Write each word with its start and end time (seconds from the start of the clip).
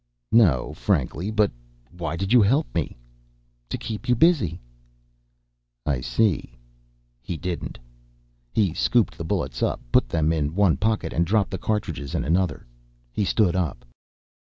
"No, 0.31 0.73
frankly. 0.73 1.29
But 1.29 1.51
why 1.95 2.15
did 2.15 2.33
you 2.33 2.41
help 2.41 2.65
me?" 2.73 2.97
"To 3.69 3.77
keep 3.77 4.09
you 4.09 4.15
busy." 4.15 4.59
"I 5.85 6.01
see." 6.01 6.57
He 7.21 7.37
didn't. 7.37 7.77
He 8.51 8.73
scooped 8.73 9.15
the 9.15 9.23
bullets 9.23 9.61
up, 9.61 9.79
put 9.91 10.09
them 10.09 10.33
in 10.33 10.55
one 10.55 10.77
pocket, 10.77 11.13
and 11.13 11.23
dropped 11.23 11.51
the 11.51 11.59
cartridges 11.59 12.15
in 12.15 12.25
another. 12.25 12.65
He 13.13 13.23
stood 13.23 13.55
up. 13.55 13.85